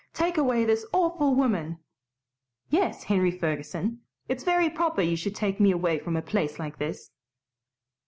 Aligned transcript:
Take 0.15 0.35
away 0.39 0.65
this 0.65 0.83
awful 0.93 1.35
woman!" 1.35 1.77
"Yes, 2.71 3.03
Henry 3.03 3.29
Ferguson; 3.29 3.99
it's 4.27 4.43
very 4.43 4.67
proper 4.67 5.03
you 5.03 5.15
should 5.15 5.35
take 5.35 5.59
me 5.59 5.69
away 5.71 5.99
from 5.99 6.17
a 6.17 6.23
place 6.23 6.57
like 6.57 6.79
this." 6.79 7.11